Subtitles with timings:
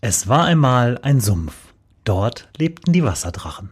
[0.00, 1.74] Es war einmal ein Sumpf.
[2.04, 3.70] Dort lebten die Wasserdrachen.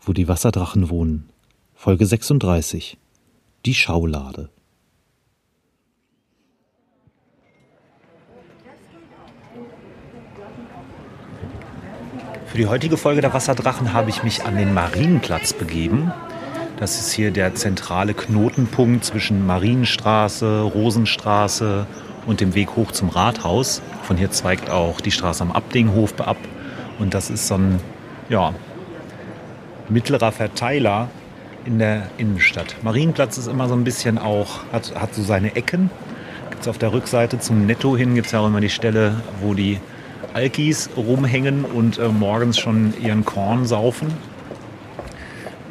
[0.00, 1.28] Wo die Wasserdrachen wohnen.
[1.74, 2.96] Folge 36.
[3.66, 4.48] Die Schaulade.
[12.52, 16.12] Für die heutige Folge der Wasserdrachen habe ich mich an den Marienplatz begeben.
[16.76, 21.86] Das ist hier der zentrale Knotenpunkt zwischen Marienstraße, Rosenstraße
[22.26, 23.80] und dem Weg hoch zum Rathaus.
[24.02, 26.36] Von hier zweigt auch die Straße am Abdinghof ab.
[26.98, 27.80] Und das ist so ein
[28.28, 28.52] ja,
[29.88, 31.08] mittlerer Verteiler
[31.64, 32.76] in der Innenstadt.
[32.82, 35.88] Marienplatz ist immer so ein bisschen auch, hat, hat so seine Ecken.
[36.50, 39.22] Gibt es auf der Rückseite zum Netto hin, gibt es ja auch immer die Stelle,
[39.40, 39.80] wo die
[40.34, 44.08] Alkis rumhängen und äh, morgens schon ihren Korn saufen.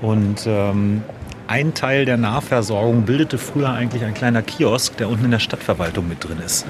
[0.01, 1.03] Und ähm,
[1.47, 6.07] ein Teil der Nahversorgung bildete früher eigentlich ein kleiner Kiosk, der unten in der Stadtverwaltung
[6.07, 6.65] mit drin ist.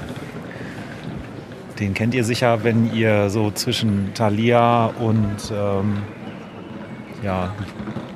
[1.78, 5.98] Den kennt ihr sicher, wenn ihr so zwischen Thalia und ähm,
[7.22, 7.54] ja,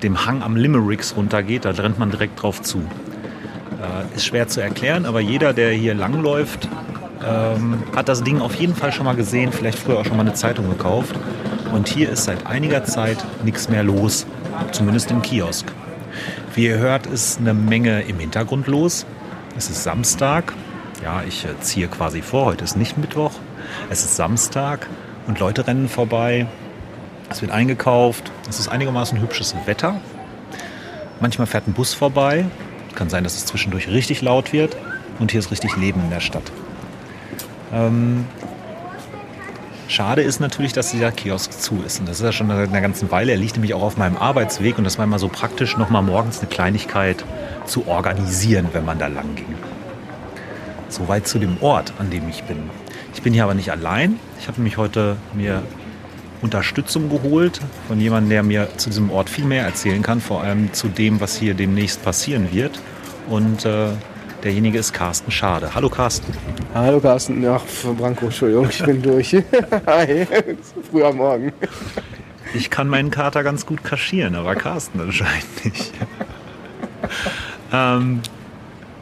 [0.02, 1.64] dem Hang am Limericks runtergeht.
[1.64, 2.78] Da rennt man direkt drauf zu.
[2.78, 6.68] Äh, ist schwer zu erklären, aber jeder, der hier langläuft,
[7.24, 10.22] ähm, hat das Ding auf jeden Fall schon mal gesehen, vielleicht früher auch schon mal
[10.22, 11.14] eine Zeitung gekauft.
[11.72, 14.26] Und hier ist seit einiger Zeit nichts mehr los,
[14.72, 15.66] zumindest im Kiosk.
[16.54, 19.06] Wie ihr hört, ist eine Menge im Hintergrund los.
[19.56, 20.52] Es ist Samstag.
[21.04, 23.32] Ja, ich äh, ziehe quasi vor, heute ist nicht Mittwoch.
[23.90, 24.86] Es ist Samstag
[25.26, 26.46] und Leute rennen vorbei.
[27.28, 28.30] Es wird eingekauft.
[28.48, 30.00] Es ist einigermaßen hübsches Wetter.
[31.20, 32.46] Manchmal fährt ein Bus vorbei.
[32.94, 34.76] Kann sein, dass es zwischendurch richtig laut wird.
[35.18, 36.52] Und hier ist richtig Leben in der Stadt.
[37.72, 38.24] Ähm,
[39.88, 42.00] schade ist natürlich, dass dieser Kiosk zu ist.
[42.00, 43.32] Und das ist ja schon eine ganze Weile.
[43.32, 46.40] Er liegt nämlich auch auf meinem Arbeitsweg und das war immer so praktisch, nochmal morgens
[46.40, 47.24] eine Kleinigkeit
[47.66, 49.54] zu organisieren, wenn man da lang ging.
[50.88, 52.58] Soweit zu dem Ort, an dem ich bin.
[53.14, 54.18] Ich bin hier aber nicht allein.
[54.38, 55.62] Ich habe mich heute mir
[56.42, 60.72] Unterstützung geholt von jemandem, der mir zu diesem Ort viel mehr erzählen kann, vor allem
[60.72, 62.78] zu dem, was hier demnächst passieren wird.
[63.28, 63.88] Und äh,
[64.46, 65.74] Derjenige ist Carsten Schade.
[65.74, 66.32] Hallo Carsten.
[66.72, 67.44] Hallo Carsten.
[67.48, 67.64] Ach,
[67.98, 69.32] Branko, Entschuldigung, ich bin durch.
[69.88, 70.24] Hi,
[70.88, 71.52] früh am Morgen.
[72.54, 75.92] Ich kann meinen Kater ganz gut kaschieren, aber Carsten anscheinend nicht.
[77.72, 78.20] ähm,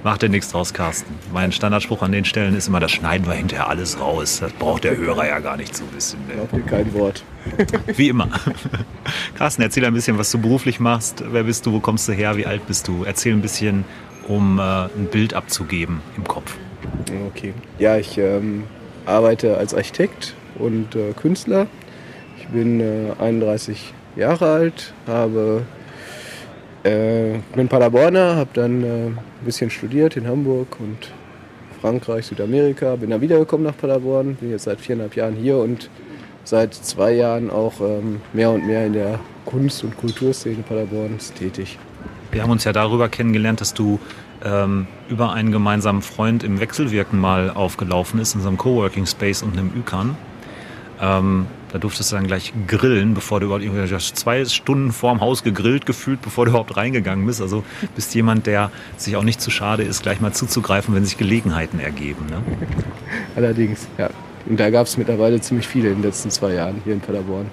[0.03, 1.13] macht dir nichts draus, Carsten.
[1.31, 4.39] Mein Standardspruch an den Stellen ist immer, das schneiden wir hinterher alles raus.
[4.41, 6.21] Das braucht der Hörer ja gar nicht zu wissen.
[6.27, 6.37] Ne?
[6.37, 7.23] Glaubt dir kein Wort.
[7.99, 8.31] Wie immer.
[9.35, 11.23] Carsten, erzähl ein bisschen, was du beruflich machst.
[11.31, 11.73] Wer bist du?
[11.75, 12.39] Wo kommst du her?
[12.39, 13.05] Wie alt bist du?
[13.05, 13.85] Erzähl ein bisschen
[14.29, 16.57] um äh, ein Bild abzugeben im Kopf.
[17.29, 17.55] Okay.
[17.79, 18.65] Ja, ich ähm,
[19.07, 21.67] arbeite als Architekt und äh, Künstler.
[22.39, 25.63] Ich bin äh, 31 Jahre alt, habe
[26.85, 31.11] äh, bin Paderborner, habe dann äh, ein bisschen studiert in Hamburg und
[31.81, 35.91] Frankreich, Südamerika, bin dann wiedergekommen nach Paderborn, bin jetzt seit viereinhalb Jahren hier und
[36.45, 41.79] seit zwei Jahren auch ähm, mehr und mehr in der Kunst- und Kulturszene Paderborns tätig.
[42.31, 44.01] Wir haben uns ja darüber kennengelernt, dass du
[44.45, 49.43] ähm, über einen gemeinsamen Freund im Wechselwirken mal aufgelaufen ist, in so einem Coworking Space
[49.43, 50.17] und einem Ükan.
[51.01, 55.21] Ähm, da durftest du dann gleich grillen, bevor du überhaupt du hast zwei Stunden vorm
[55.21, 57.43] Haus gegrillt gefühlt, bevor du überhaupt reingegangen bist.
[57.43, 57.65] Also
[57.97, 61.81] bist jemand, der sich auch nicht zu schade ist, gleich mal zuzugreifen, wenn sich Gelegenheiten
[61.81, 62.27] ergeben.
[62.27, 62.43] Ne?
[63.35, 64.09] Allerdings, ja.
[64.47, 67.47] Und da gab es mittlerweile ziemlich viele in den letzten zwei Jahren hier in Paderborn.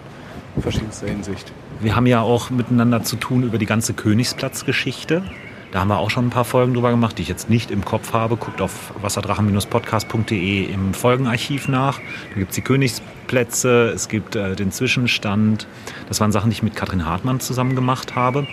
[0.56, 1.52] In verschiedenster Hinsicht.
[1.82, 5.24] Wir haben ja auch miteinander zu tun über die ganze Königsplatzgeschichte.
[5.72, 7.84] Da haben wir auch schon ein paar Folgen drüber gemacht, die ich jetzt nicht im
[7.84, 8.36] Kopf habe.
[8.36, 12.00] Guckt auf wasserdrachen-podcast.de im Folgenarchiv nach.
[12.34, 15.66] Da gibt es die Königsplätze, es gibt äh, den Zwischenstand.
[16.08, 18.46] Das waren Sachen, die ich mit Katrin Hartmann zusammen gemacht habe.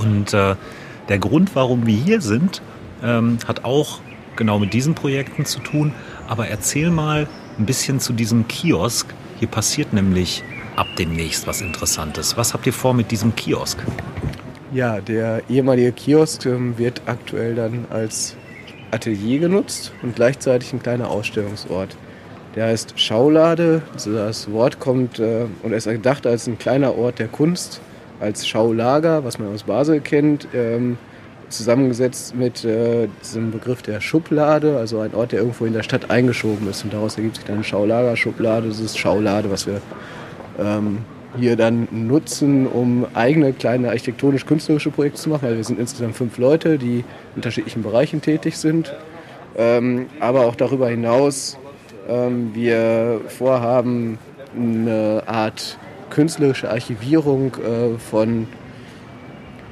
[0.00, 0.54] Und äh,
[1.08, 2.62] der Grund, warum wir hier sind,
[3.02, 3.98] ähm, hat auch
[4.36, 5.92] genau mit diesen Projekten zu tun.
[6.28, 7.26] Aber erzähl mal
[7.58, 9.12] ein bisschen zu diesem Kiosk.
[9.40, 10.44] Hier passiert nämlich
[10.76, 12.36] ab demnächst was Interessantes.
[12.36, 13.78] Was habt ihr vor mit diesem Kiosk?
[14.72, 18.36] Ja, der ehemalige Kiosk ähm, wird aktuell dann als
[18.90, 21.96] Atelier genutzt und gleichzeitig ein kleiner Ausstellungsort.
[22.54, 23.82] Der heißt Schaulade.
[23.92, 27.80] Also das Wort kommt äh, und ist gedacht als ein kleiner Ort der Kunst,
[28.20, 30.96] als Schaulager, was man aus Basel kennt, ähm,
[31.48, 36.10] zusammengesetzt mit äh, diesem Begriff der Schublade, also ein Ort, der irgendwo in der Stadt
[36.10, 36.84] eingeschoben ist.
[36.84, 39.80] Und daraus ergibt sich dann Schaulager, Schublade, das ist Schaulade, was wir
[40.58, 40.98] ähm,
[41.36, 45.48] hier dann nutzen, um eigene kleine architektonisch-künstlerische Projekte zu machen.
[45.48, 47.04] weil wir sind insgesamt fünf Leute, die in
[47.36, 48.94] unterschiedlichen Bereichen tätig sind.
[49.56, 51.58] Ähm, aber auch darüber hinaus
[52.08, 54.18] Ähm, wir vorhaben
[54.54, 55.78] eine Art
[56.10, 58.46] künstlerische Archivierung äh, von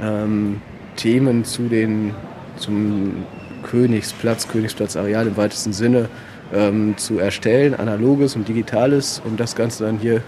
[0.00, 0.60] ähm,
[0.96, 2.14] Themen zu den,
[2.56, 3.24] zum
[3.62, 6.08] Königsplatz, Königsplatzareal im weitesten Sinne
[6.52, 10.22] ähm, zu erstellen, analoges und digitales, um das Ganze dann hier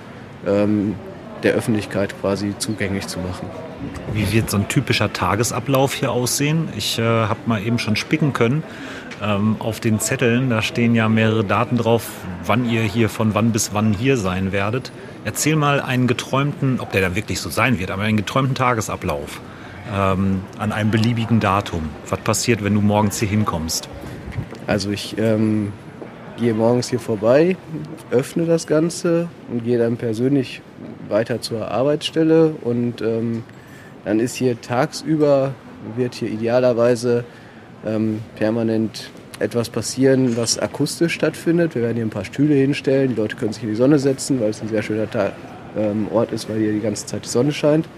[0.46, 0.94] ähm,
[1.42, 3.48] der Öffentlichkeit quasi zugänglich zu machen.
[4.12, 6.68] Wie wird so ein typischer Tagesablauf hier aussehen?
[6.76, 8.62] Ich äh, habe mal eben schon spicken können.
[9.22, 12.08] Ähm, auf den Zetteln, da stehen ja mehrere Daten drauf,
[12.44, 14.90] wann ihr hier von wann bis wann hier sein werdet.
[15.24, 19.40] Erzähl mal einen geträumten, ob der dann wirklich so sein wird, aber einen geträumten Tagesablauf
[19.94, 21.88] ähm, an einem beliebigen Datum.
[22.08, 23.88] Was passiert, wenn du morgens hier hinkommst?
[24.66, 25.72] Also ich ähm,
[26.36, 27.56] gehe morgens hier vorbei,
[28.10, 30.62] öffne das Ganze und gehe dann persönlich
[31.08, 32.54] weiter zur Arbeitsstelle.
[32.62, 33.44] Und ähm,
[34.04, 35.52] dann ist hier tagsüber,
[35.96, 37.24] wird hier idealerweise
[37.86, 41.74] ähm, permanent etwas passieren, was akustisch stattfindet.
[41.74, 44.40] Wir werden hier ein paar Stühle hinstellen, die Leute können sich in die Sonne setzen,
[44.40, 45.32] weil es ein sehr schöner Ta
[45.76, 47.88] ähm, Ort ist, weil hier die ganze Zeit die Sonne scheint.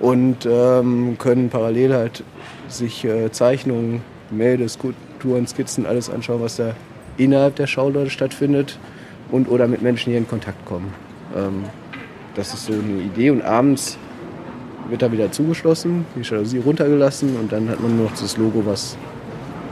[0.00, 2.22] Und ähm, können parallel halt
[2.68, 6.74] sich äh, Zeichnungen, Gemälde, Skulpturen, Skizzen, alles anschauen, was da
[7.16, 8.78] innerhalb der Schauleute stattfindet
[9.30, 10.92] und oder mit Menschen hier in Kontakt kommen.
[11.36, 11.64] Ähm,
[12.34, 13.98] das ist so eine Idee und abends
[14.88, 18.64] wird da wieder zugeschlossen, die Jalousie runtergelassen und dann hat man nur noch das Logo,
[18.64, 18.96] was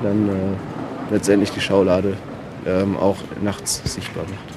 [0.02, 2.16] dann äh, letztendlich die Schaulade
[2.66, 4.54] ähm, auch nachts sichtbar macht.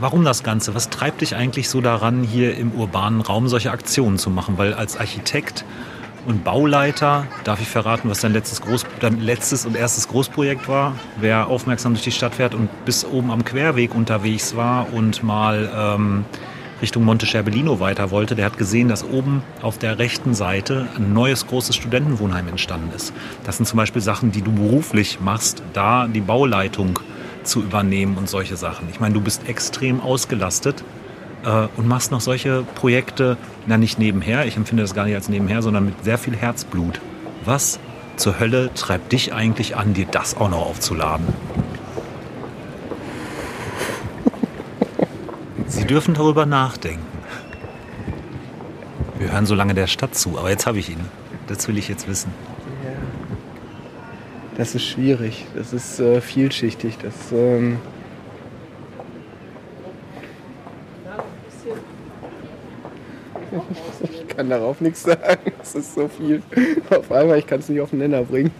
[0.00, 0.74] Warum das Ganze?
[0.74, 4.56] Was treibt dich eigentlich so daran, hier im urbanen Raum solche Aktionen zu machen?
[4.56, 5.66] Weil als Architekt
[6.26, 10.94] und Bauleiter, darf ich verraten, was dein letztes, Groß, dein letztes und erstes Großprojekt war?
[11.20, 15.70] Wer aufmerksam durch die Stadt fährt und bis oben am Querweg unterwegs war und mal
[15.74, 16.24] ähm,
[16.82, 21.12] Richtung Monte Scherbellino weiter wollte, der hat gesehen, dass oben auf der rechten Seite ein
[21.12, 23.12] neues großes Studentenwohnheim entstanden ist.
[23.44, 26.98] Das sind zum Beispiel Sachen, die du beruflich machst, da die Bauleitung
[27.42, 28.88] zu übernehmen und solche Sachen.
[28.90, 30.84] Ich meine, du bist extrem ausgelastet
[31.44, 35.28] äh, und machst noch solche Projekte, na nicht nebenher, ich empfinde das gar nicht als
[35.28, 37.00] nebenher, sondern mit sehr viel Herzblut.
[37.44, 37.78] Was
[38.16, 41.26] zur Hölle treibt dich eigentlich an, dir das auch noch aufzuladen?
[45.66, 47.06] Sie dürfen darüber nachdenken.
[49.18, 51.00] Wir hören so lange der Stadt zu, aber jetzt habe ich ihn.
[51.46, 52.32] Das will ich jetzt wissen.
[54.56, 56.98] Das ist schwierig, das ist äh, vielschichtig.
[56.98, 57.78] Das, ähm
[64.02, 65.52] ich kann darauf nichts sagen.
[65.62, 66.42] Es ist so viel
[66.88, 68.50] auf einmal, ich kann es nicht auf den Nenner bringen.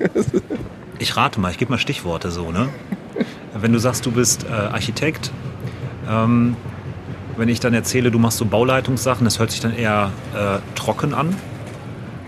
[0.99, 2.69] ich rate mal, ich gebe mal Stichworte so, ne?
[3.55, 5.33] Wenn du sagst, du bist äh, Architekt,
[6.07, 6.55] ähm,
[7.39, 11.15] wenn ich dann erzähle, du machst so Bauleitungssachen, das hört sich dann eher äh, trocken
[11.15, 11.35] an.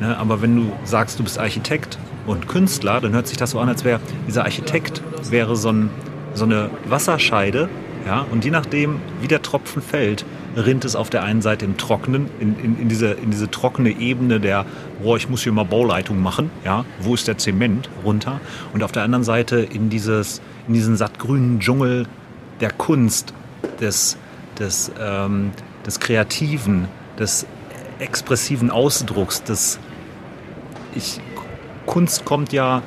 [0.01, 0.17] Ne?
[0.17, 3.69] Aber wenn du sagst, du bist Architekt, und Künstler, dann hört sich das so an,
[3.69, 5.91] als wäre dieser Architekt wäre so, ein,
[6.35, 7.69] so eine Wasserscheide,
[8.07, 10.25] ja, und je nachdem, wie der Tropfen fällt,
[10.57, 13.91] rinnt es auf der einen Seite im Trockenen, in, in, in, diese, in diese trockene
[13.91, 14.67] Ebene der,
[15.03, 18.41] boah, ich muss hier mal Bauleitung machen, ja, wo ist der Zement runter?
[18.73, 22.07] Und auf der anderen Seite in, dieses, in diesen sattgrünen Dschungel
[22.61, 23.33] der Kunst,
[23.81, 24.17] des,
[24.59, 25.53] des, ähm,
[25.87, 26.89] des Kreativen,
[27.19, 27.47] des
[27.99, 29.79] expressiven Ausdrucks, des,
[30.95, 31.21] ich
[31.87, 32.83] Kunst kommt ja,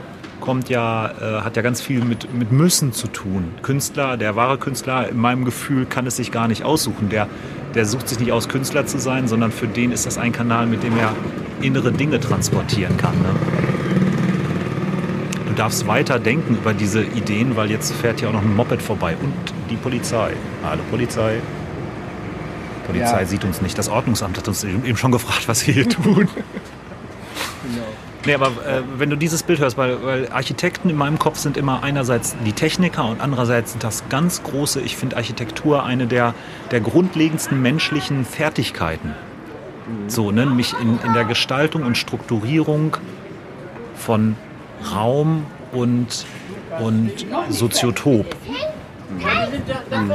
[0.46, 3.52] kommt ja, äh, hat ja ganz viel mit, mit Müssen zu tun.
[3.64, 7.10] Künstler, der wahre Künstler, in meinem Gefühl, kann es sich gar nicht aussuchen.
[7.10, 7.28] Der,
[7.74, 10.68] der sucht sich nicht aus, Künstler zu sein, sondern für den ist das ein Kanal,
[10.68, 11.14] mit dem er
[11.62, 13.16] innere Dinge transportieren kann.
[13.16, 13.30] Ne?
[15.48, 18.82] Du darfst weiter denken über diese Ideen, weil jetzt fährt ja auch noch ein Moped
[18.82, 19.34] vorbei und
[19.72, 20.34] die Polizei.
[20.64, 21.42] Hallo Polizei.
[22.86, 23.26] Polizei ja.
[23.26, 23.78] sieht uns nicht.
[23.78, 26.30] Das Ordnungsamt hat uns eben schon gefragt, was wir hier tun.
[28.26, 31.58] Nee, aber äh, wenn du dieses Bild hörst, weil, weil, Architekten in meinem Kopf sind
[31.58, 36.34] immer einerseits die Techniker und andererseits das ganz große, ich finde Architektur eine der,
[36.72, 39.14] der grundlegendsten menschlichen Fertigkeiten.
[40.08, 42.98] So, ne, nämlich in, in der Gestaltung und Strukturierung
[43.96, 44.36] von
[44.94, 46.26] Raum und,
[46.80, 47.12] und
[47.50, 48.36] Soziotop.
[49.90, 50.12] Mhm.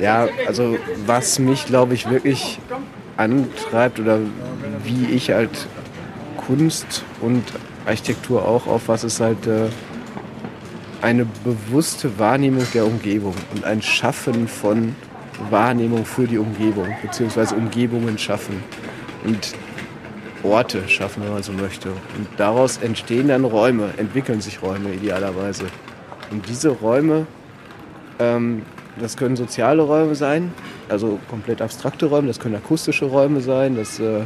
[0.00, 2.58] Ja, also was mich, glaube ich, wirklich
[3.16, 4.18] antreibt oder
[4.84, 5.50] wie ich halt
[6.50, 7.44] Kunst und
[7.86, 9.68] Architektur auch auf, was ist halt äh,
[11.00, 14.96] eine bewusste Wahrnehmung der Umgebung und ein Schaffen von
[15.48, 18.64] Wahrnehmung für die Umgebung, beziehungsweise Umgebungen schaffen
[19.24, 19.54] und
[20.42, 21.90] Orte schaffen, wenn man so möchte.
[21.90, 25.66] Und daraus entstehen dann Räume, entwickeln sich Räume idealerweise.
[26.32, 27.28] Und diese Räume,
[28.18, 28.62] ähm,
[28.98, 30.52] das können soziale Räume sein,
[30.88, 34.22] also komplett abstrakte Räume, das können akustische Räume sein, das äh,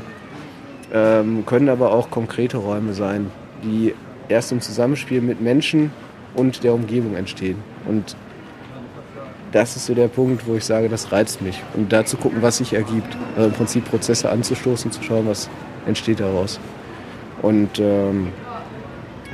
[0.94, 3.30] ähm, können aber auch konkrete Räume sein,
[3.62, 3.94] die
[4.28, 5.90] erst im Zusammenspiel mit Menschen
[6.34, 7.56] und der Umgebung entstehen.
[7.86, 8.16] Und
[9.52, 11.62] das ist so der Punkt, wo ich sage, das reizt mich.
[11.74, 13.16] Und da zu gucken, was sich ergibt.
[13.36, 15.50] Also im Prinzip Prozesse anzustoßen, zu schauen, was
[15.86, 16.58] entsteht daraus.
[17.42, 18.28] Und ähm,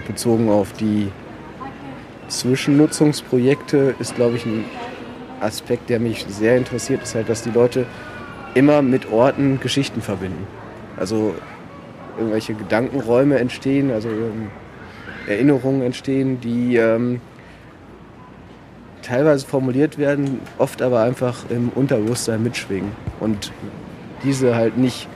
[0.06, 1.10] bezogen auf die
[2.28, 4.64] Zwischennutzungsprojekte ist, glaube ich, ein
[5.40, 7.86] Aspekt, der mich sehr interessiert, ist halt, dass die Leute
[8.54, 10.46] immer mit Orten Geschichten verbinden.
[10.96, 11.34] Also
[12.18, 14.48] irgendwelche Gedankenräume entstehen, also ähm,
[15.26, 17.20] Erinnerungen entstehen, die ähm,
[19.02, 22.92] teilweise formuliert werden, oft aber einfach im Unterbewusstsein mitschwingen.
[23.18, 23.52] Und
[24.22, 25.08] diese halt nicht,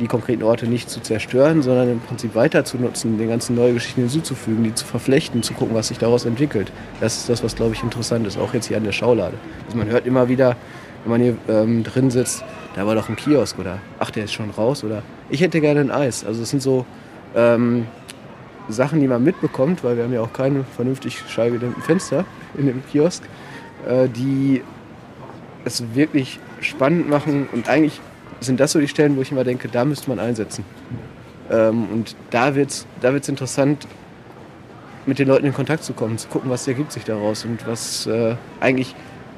[0.00, 3.74] die konkreten Orte nicht zu zerstören, sondern im Prinzip weiter zu nutzen, den ganzen neue
[3.74, 6.72] Geschichten hinzuzufügen, die zu verflechten, zu gucken, was sich daraus entwickelt.
[7.00, 9.34] Das ist das, was, glaube ich, interessant ist, auch jetzt hier an der Schaulade.
[9.66, 10.56] Also man hört immer wieder,
[11.04, 14.32] wenn man hier ähm, drin sitzt, da war doch ein Kiosk oder ach, der ist
[14.32, 16.24] schon raus oder ich hätte gerne ein Eis.
[16.24, 16.86] Also es sind so
[17.34, 17.86] ähm,
[18.68, 22.24] Sachen, die man mitbekommt, weil wir haben ja auch keine vernünftig schallgedämmten Fenster
[22.56, 23.22] in dem Kiosk,
[23.88, 24.62] äh, die
[25.64, 28.00] es wirklich spannend machen und eigentlich
[28.40, 30.64] sind das so die Stellen, wo ich immer denke, da müsste man einsetzen.
[31.50, 33.86] Ähm, und da wird es da wird's interessant,
[35.06, 38.06] mit den Leuten in Kontakt zu kommen, zu gucken, was ergibt sich daraus und was
[38.06, 38.94] äh, eigentlich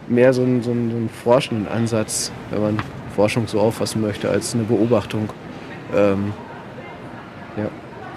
[0.09, 2.79] mehr so ein, so, ein, so ein forschenden Ansatz, wenn man
[3.15, 5.29] Forschung so auffassen möchte, als eine Beobachtung.
[5.95, 6.33] Ähm,
[7.57, 7.69] ja,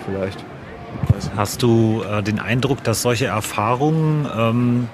[0.06, 0.44] vielleicht.
[1.36, 4.88] Hast du äh, den Eindruck, dass solche Erfahrungen ähm,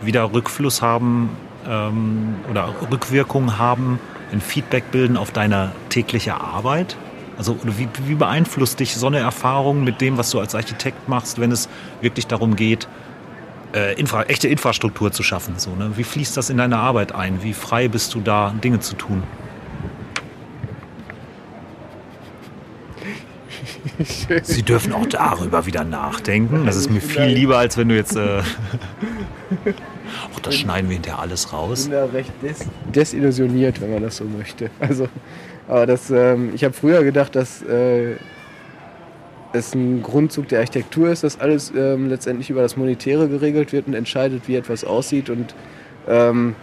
[0.00, 1.30] wieder Rückfluss haben
[1.68, 3.98] ähm, oder Rückwirkungen haben,
[4.32, 6.96] ein Feedback bilden auf deine tägliche Arbeit?
[7.36, 11.40] Also wie, wie beeinflusst dich so eine Erfahrung mit dem, was du als Architekt machst,
[11.40, 11.68] wenn es
[12.00, 12.88] wirklich darum geht,
[13.74, 15.54] äh, Infra echte Infrastruktur zu schaffen?
[15.56, 15.92] So, ne?
[15.96, 17.42] Wie fließt das in deine Arbeit ein?
[17.42, 19.22] Wie frei bist du da, Dinge zu tun?
[24.42, 26.66] Sie dürfen auch darüber wieder nachdenken.
[26.66, 28.16] Das ist mir viel lieber, als wenn du jetzt.
[28.16, 28.42] Äh
[30.34, 31.84] Ach, das schneiden wir hinterher alles raus.
[31.84, 34.70] Ich bin da recht des desillusioniert, wenn man das so möchte.
[34.80, 35.08] Also,
[35.66, 38.16] aber das, ähm, ich habe früher gedacht, dass äh,
[39.52, 43.86] es ein Grundzug der Architektur ist, dass alles ähm, letztendlich über das Monetäre geregelt wird
[43.86, 45.30] und entscheidet, wie etwas aussieht.
[45.30, 45.54] Und
[46.06, 46.54] ähm,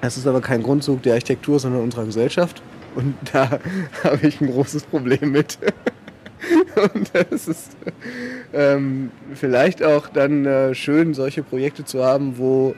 [0.00, 2.62] das ist aber kein Grundzug der Architektur, sondern unserer Gesellschaft.
[2.94, 3.60] Und da
[4.04, 5.58] habe ich ein großes Problem mit.
[6.94, 7.76] Und es ist
[8.52, 12.74] ähm, vielleicht auch dann äh, schön, solche Projekte zu haben, wo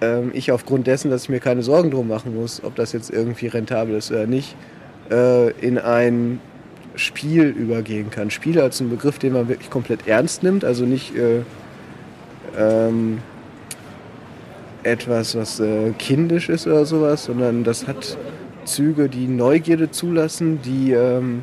[0.00, 3.10] ähm, ich aufgrund dessen, dass ich mir keine Sorgen drum machen muss, ob das jetzt
[3.10, 4.56] irgendwie rentabel ist oder nicht,
[5.10, 6.40] äh, in ein
[6.94, 8.30] Spiel übergehen kann.
[8.30, 11.40] Spiel als ein Begriff, den man wirklich komplett ernst nimmt, also nicht äh,
[12.58, 13.18] ähm,
[14.82, 18.16] etwas, was äh, kindisch ist oder sowas, sondern das hat
[18.64, 21.42] Züge, die Neugierde zulassen, die ähm,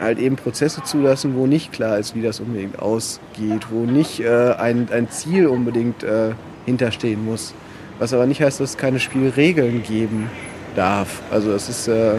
[0.00, 4.54] halt eben Prozesse zulassen, wo nicht klar ist, wie das unbedingt ausgeht, wo nicht äh,
[4.58, 6.32] ein, ein Ziel unbedingt äh,
[6.66, 7.54] hinterstehen muss.
[7.98, 10.30] Was aber nicht heißt, dass es keine Spielregeln geben
[10.74, 11.22] darf.
[11.30, 12.16] Also es ist, äh,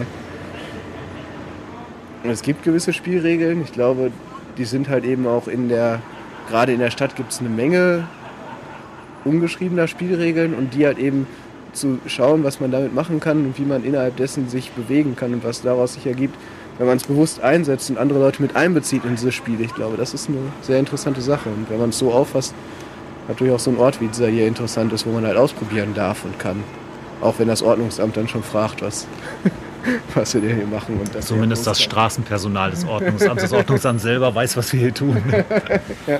[2.24, 3.62] es gibt gewisse Spielregeln.
[3.62, 4.10] Ich glaube,
[4.56, 6.00] die sind halt eben auch in der,
[6.48, 8.08] gerade in der Stadt gibt es eine Menge
[9.24, 11.26] ungeschriebener Spielregeln und die halt eben
[11.72, 15.32] zu schauen, was man damit machen kann und wie man innerhalb dessen sich bewegen kann
[15.34, 16.34] und was daraus sich ergibt,
[16.78, 19.64] wenn man es bewusst einsetzt und andere Leute mit einbezieht in diese Spiele.
[19.64, 21.48] Ich glaube, das ist eine sehr interessante Sache.
[21.48, 22.54] Und wenn man es so auffasst,
[23.26, 26.24] natürlich auch so ein Ort wie dieser hier interessant ist, wo man halt ausprobieren darf
[26.24, 26.62] und kann.
[27.20, 29.08] Auch wenn das Ordnungsamt dann schon fragt, was,
[30.14, 31.00] was wir denn hier machen.
[31.00, 33.42] Und das Zumindest das Straßenpersonal des Ordnungsamts.
[33.42, 35.20] Das Ordnungsamt selber weiß, was wir hier tun.
[36.06, 36.18] ja.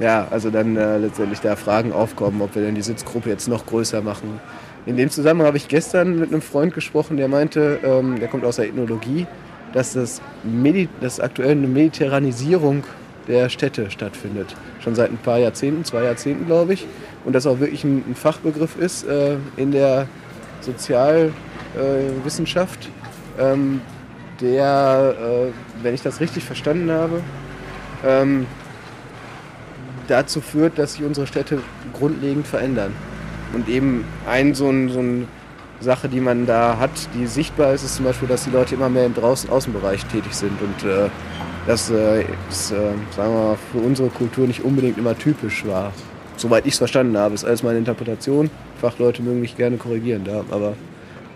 [0.00, 0.28] ja.
[0.28, 4.02] also dann äh, letztendlich da Fragen aufkommen, ob wir denn die Sitzgruppe jetzt noch größer
[4.02, 4.40] machen.
[4.86, 8.44] In dem Zusammenhang habe ich gestern mit einem Freund gesprochen, der meinte, ähm, der kommt
[8.44, 9.26] aus der Ethnologie,
[9.72, 12.84] dass, das Medi dass aktuell eine Mediterranisierung
[13.26, 14.54] der Städte stattfindet.
[14.80, 16.86] Schon seit ein paar Jahrzehnten, zwei Jahrzehnten glaube ich.
[17.24, 20.06] Und das auch wirklich ein, ein Fachbegriff ist äh, in der
[20.60, 22.90] Sozialwissenschaft,
[23.38, 23.80] äh, ähm,
[24.40, 25.48] der, äh,
[25.82, 27.20] wenn ich das richtig verstanden habe,
[28.06, 28.46] ähm,
[30.06, 31.58] dazu führt, dass sich unsere Städte
[31.92, 32.94] grundlegend verändern.
[33.52, 35.28] Und eben ein so ein, so ein
[35.80, 38.88] Sache, die man da hat, die sichtbar ist, ist zum Beispiel, dass die Leute immer
[38.88, 41.08] mehr im draußen Außenbereich tätig sind und äh,
[41.66, 42.76] das äh, ist, äh,
[43.14, 45.92] sagen wir mal, für unsere Kultur nicht unbedingt immer typisch war.
[46.36, 48.50] Soweit ich es verstanden habe, ist alles meine Interpretation.
[48.80, 50.74] Fachleute mögen mich gerne korrigieren da, aber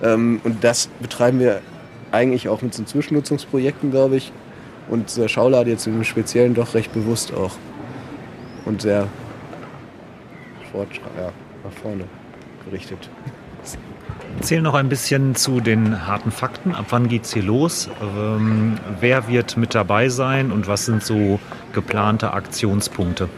[0.03, 1.61] ähm, und das betreiben wir
[2.13, 4.33] eigentlich auch mit so Zwischennutzungsprojekten, glaube ich,
[4.89, 7.53] und der Schaulade jetzt im Speziellen doch recht bewusst auch
[8.65, 9.07] und sehr
[10.75, 11.33] ja,
[11.65, 12.05] nach vorne
[12.65, 13.11] gerichtet.
[14.39, 16.75] Erzähl noch ein bisschen zu den harten Fakten.
[16.75, 17.89] Ab wann geht's hier los?
[18.03, 21.39] Ähm, wer wird mit dabei sein und was sind so
[21.73, 23.29] geplante Aktionspunkte?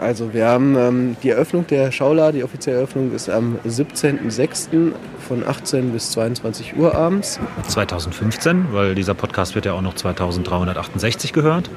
[0.00, 4.92] Also wir haben ähm, die Eröffnung der Schaulade, die offizielle Eröffnung ist am 17.06.
[5.28, 7.38] von 18 bis 22 Uhr abends.
[7.68, 11.68] 2015, weil dieser Podcast wird ja auch noch 2368 gehört.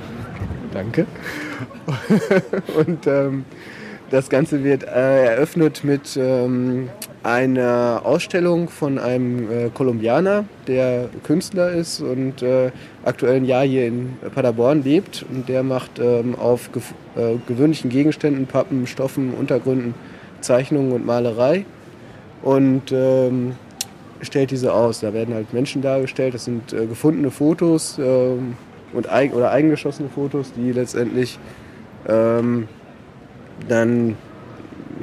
[0.72, 1.06] Danke.
[2.88, 3.44] Und ähm,
[4.10, 6.88] das Ganze wird äh, eröffnet mit ähm,
[7.24, 12.72] einer Ausstellung von einem äh, Kolumbianer, der Künstler ist und äh,
[13.06, 15.25] aktuell ein Jahr hier in Paderborn lebt.
[15.32, 16.70] Und der macht ähm, auf
[17.15, 19.96] äh, gewöhnlichen Gegenständen, Pappen, Stoffen, Untergründen,
[20.42, 21.65] Zeichnungen und Malerei.
[22.42, 23.53] Und ähm,
[24.22, 25.00] stellt diese aus.
[25.00, 26.34] Da werden halt Menschen dargestellt.
[26.34, 28.56] Das sind äh, gefundene Fotos ähm,
[28.92, 31.39] und eig oder eigengeschossene Fotos, die letztendlich
[32.08, 32.68] ähm,
[33.68, 34.18] dann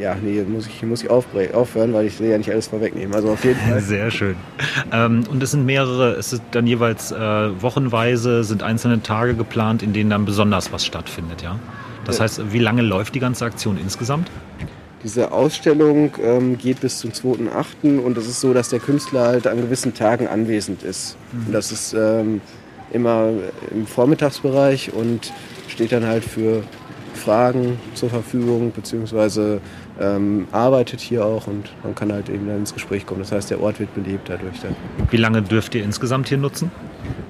[0.01, 3.15] ja, nee, muss ich, muss ich aufhören, weil ich will ja nicht alles vorwegnehmen.
[3.15, 3.81] Also auf jeden Fall.
[3.81, 4.37] Sehr schön.
[4.93, 7.17] Ähm, und es sind mehrere, es ist dann jeweils äh,
[7.63, 11.59] wochenweise, sind einzelne Tage geplant, in denen dann besonders was stattfindet, ja?
[12.07, 12.25] Das ja.
[12.25, 14.31] heißt, wie lange läuft die ganze Aktion insgesamt?
[15.05, 17.99] Diese Ausstellung ähm, geht bis zum 2.8.
[17.99, 21.17] und es ist so, dass der Künstler halt an gewissen Tagen anwesend ist.
[21.33, 21.47] Mhm.
[21.47, 22.41] Und das ist ähm,
[22.93, 23.29] immer
[23.71, 25.33] im Vormittagsbereich und
[25.69, 26.63] steht dann halt für
[27.15, 29.61] Fragen zur Verfügung, beziehungsweise
[30.01, 33.21] ähm, arbeitet hier auch und man kann halt eben dann ins Gespräch kommen.
[33.21, 34.75] Das heißt, der Ort wird belebt dadurch dann.
[35.11, 36.71] Wie lange dürft ihr insgesamt hier nutzen?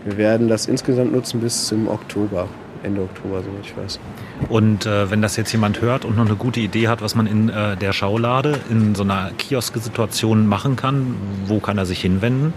[0.04, 2.48] Wir werden das insgesamt nutzen bis zum Oktober.
[2.82, 4.00] Ende Oktober, soweit ich weiß.
[4.48, 7.26] Und äh, wenn das jetzt jemand hört und noch eine gute Idee hat, was man
[7.26, 11.14] in äh, der Schaulade in so einer Kiosk-Situation machen kann,
[11.46, 12.54] wo kann er sich hinwenden?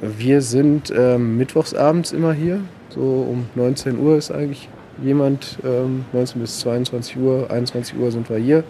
[0.00, 2.60] Wir sind ähm, mittwochsabends immer hier.
[2.88, 4.68] So um 19 Uhr ist eigentlich
[5.02, 8.64] jemand, ähm, 19 bis 22 Uhr, 21 Uhr sind wir hier,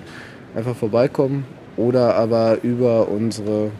[0.59, 1.47] einfach vorbeikommen
[1.77, 3.71] oder aber über unsere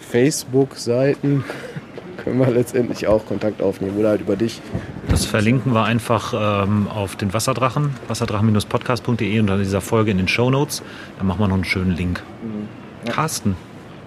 [0.00, 1.44] Facebook-Seiten
[2.16, 4.62] können wir letztendlich auch Kontakt aufnehmen oder halt über dich.
[5.08, 6.32] Das verlinken wir einfach
[6.64, 10.82] ähm, auf den Wasserdrachen, wasserdrachen-podcast.de und dann in dieser Folge in den Show Notes.
[11.18, 12.22] Dann machen wir noch einen schönen Link.
[12.42, 12.68] Mhm.
[13.06, 13.12] Ja.
[13.12, 13.56] Carsten,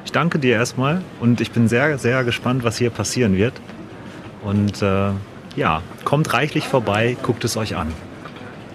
[0.05, 3.53] ich danke dir erstmal und ich bin sehr, sehr gespannt, was hier passieren wird.
[4.43, 5.09] Und äh,
[5.57, 7.91] ja, kommt reichlich vorbei, guckt es euch an.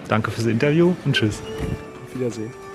[0.07, 1.41] Danke fürs Interview und tschüss.
[2.03, 2.68] Auf Wiedersehen.